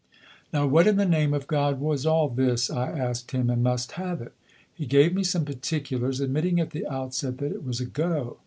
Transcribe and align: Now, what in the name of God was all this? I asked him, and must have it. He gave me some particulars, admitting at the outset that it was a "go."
Now, 0.51 0.65
what 0.65 0.87
in 0.87 0.95
the 0.97 1.05
name 1.05 1.31
of 1.31 1.45
God 1.45 1.79
was 1.79 2.07
all 2.07 2.27
this? 2.27 2.71
I 2.71 2.89
asked 2.89 3.29
him, 3.33 3.51
and 3.51 3.61
must 3.61 3.91
have 3.91 4.19
it. 4.19 4.33
He 4.73 4.87
gave 4.87 5.13
me 5.13 5.23
some 5.23 5.45
particulars, 5.45 6.19
admitting 6.19 6.59
at 6.59 6.71
the 6.71 6.87
outset 6.87 7.37
that 7.37 7.51
it 7.51 7.63
was 7.63 7.79
a 7.79 7.85
"go." 7.85 8.37